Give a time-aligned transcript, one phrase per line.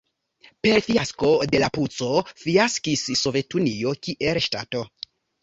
[0.67, 2.09] Per fiasko de la puĉo
[2.45, 4.85] fiaskis Sovetunio kiel ŝtato.